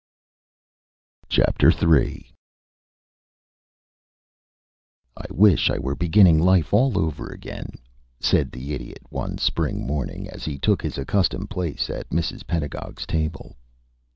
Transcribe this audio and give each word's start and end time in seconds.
III 1.31 2.25
"I 5.15 5.25
wish 5.29 5.69
I 5.69 5.77
were 5.77 5.93
beginning 5.93 6.39
life 6.39 6.73
all 6.73 6.97
over 6.97 7.27
again," 7.27 7.67
said 8.19 8.51
the 8.51 8.73
Idiot 8.73 9.03
one 9.09 9.37
spring 9.37 9.85
morning, 9.85 10.27
as 10.27 10.43
he 10.43 10.57
took 10.57 10.81
his 10.81 10.97
accustomed 10.97 11.51
place 11.51 11.87
at 11.91 12.09
Mrs. 12.09 12.47
Pedagog's 12.47 13.05
table. 13.05 13.55